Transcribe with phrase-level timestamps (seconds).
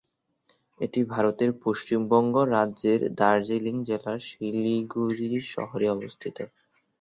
[0.79, 6.37] এটি ভারতের পশ্চিমবঙ্গ রাজ্যের দার্জিলিং জেলার শিলিগুড়ি শহরে অবস্থিত।